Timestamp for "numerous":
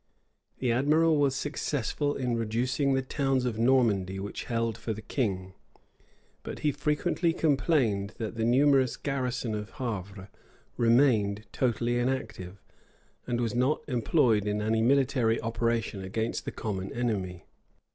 8.43-8.97